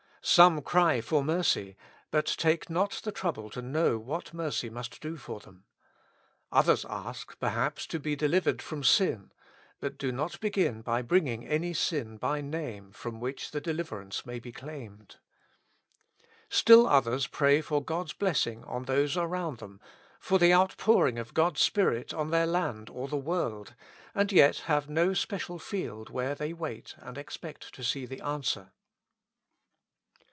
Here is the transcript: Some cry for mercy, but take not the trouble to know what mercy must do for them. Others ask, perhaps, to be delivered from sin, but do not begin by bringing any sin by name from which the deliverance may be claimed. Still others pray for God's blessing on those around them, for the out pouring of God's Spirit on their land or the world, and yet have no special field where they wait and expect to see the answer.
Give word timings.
Some 0.23 0.61
cry 0.61 1.01
for 1.01 1.23
mercy, 1.23 1.75
but 2.11 2.27
take 2.37 2.69
not 2.69 2.91
the 3.03 3.11
trouble 3.11 3.49
to 3.49 3.59
know 3.59 3.97
what 3.97 4.35
mercy 4.35 4.69
must 4.69 5.01
do 5.01 5.17
for 5.17 5.39
them. 5.39 5.63
Others 6.51 6.85
ask, 6.87 7.39
perhaps, 7.39 7.87
to 7.87 7.99
be 7.99 8.15
delivered 8.15 8.61
from 8.61 8.83
sin, 8.83 9.31
but 9.79 9.97
do 9.97 10.11
not 10.11 10.39
begin 10.39 10.83
by 10.83 11.01
bringing 11.01 11.47
any 11.47 11.73
sin 11.73 12.17
by 12.17 12.39
name 12.39 12.91
from 12.91 13.19
which 13.19 13.49
the 13.49 13.59
deliverance 13.59 14.23
may 14.23 14.37
be 14.39 14.51
claimed. 14.51 15.15
Still 16.49 16.85
others 16.85 17.25
pray 17.25 17.59
for 17.59 17.83
God's 17.83 18.13
blessing 18.13 18.63
on 18.65 18.83
those 18.85 19.17
around 19.17 19.57
them, 19.57 19.81
for 20.19 20.37
the 20.37 20.53
out 20.53 20.77
pouring 20.77 21.17
of 21.17 21.33
God's 21.33 21.61
Spirit 21.61 22.13
on 22.13 22.29
their 22.29 22.45
land 22.47 22.91
or 22.91 23.07
the 23.07 23.17
world, 23.17 23.73
and 24.13 24.31
yet 24.31 24.57
have 24.67 24.87
no 24.87 25.15
special 25.15 25.57
field 25.57 26.11
where 26.11 26.35
they 26.35 26.53
wait 26.53 26.93
and 26.99 27.17
expect 27.17 27.73
to 27.73 27.83
see 27.83 28.05
the 28.05 28.21
answer. 28.21 28.71